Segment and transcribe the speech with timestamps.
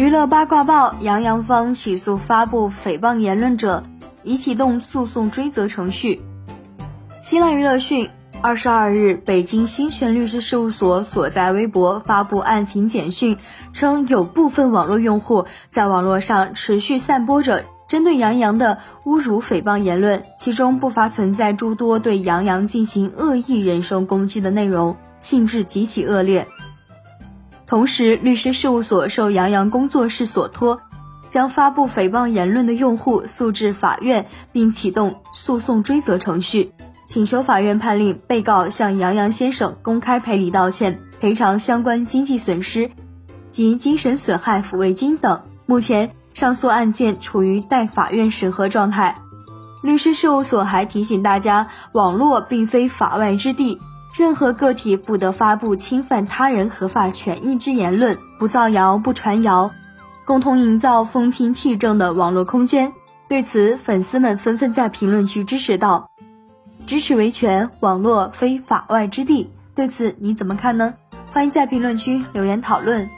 [0.00, 3.84] 娱乐八卦报：杨洋方起诉发布诽谤言论者，
[4.22, 6.22] 已启动诉讼追责程序。
[7.22, 8.08] 新浪娱乐讯，
[8.40, 13.36] 二十二日，北京新泉律师事务所所在微博发布案情简讯，
[13.74, 26.48] 称有部分网络用户在网络上持续散播着针对杨洋的侮辱诽谤言论，其中不乏存在诸多对杨洋进行恶意人身攻击的内容，性质极其恶劣。
[27.70, 30.80] 同时，律师事务所受杨洋工作室所托，
[31.28, 36.72] 将发布诽谤言论的用户诉至法院，并启动诉讼追责程序，
[37.06, 42.90] 请求法院判令被告向杨洋先生公开赔礼道歉，赔偿相关经济损失
[43.52, 45.40] 及精神损害抚慰金等。
[45.64, 49.22] 目前，上诉案件处于待法院审核状态。
[49.80, 53.78] 律师事务所还提醒大家，网络并非法外之地。
[54.16, 59.70] 任何个体不得发布侵犯他人合法权益之言论，不造谣、不传谣，
[60.24, 62.92] 共同营造风清气正的网络空间。
[63.28, 66.10] 对此，粉丝们纷纷在评论区支持道
[66.86, 70.94] ：“支持维权，网络非法外之地。”对此你怎么看呢？
[71.32, 73.08] 欢迎在评论区留言讨论。